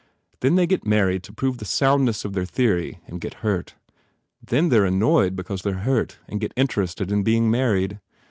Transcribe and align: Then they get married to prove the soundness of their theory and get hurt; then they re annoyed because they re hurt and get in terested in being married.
Then 0.39 0.55
they 0.55 0.65
get 0.65 0.83
married 0.83 1.21
to 1.25 1.31
prove 1.31 1.59
the 1.59 1.63
soundness 1.65 2.25
of 2.25 2.33
their 2.33 2.43
theory 2.47 2.99
and 3.05 3.21
get 3.21 3.35
hurt; 3.45 3.75
then 4.43 4.69
they 4.69 4.79
re 4.79 4.87
annoyed 4.87 5.35
because 5.35 5.61
they 5.61 5.73
re 5.73 5.81
hurt 5.81 6.17
and 6.27 6.41
get 6.41 6.53
in 6.57 6.65
terested 6.65 7.11
in 7.11 7.21
being 7.21 7.51
married. 7.51 7.99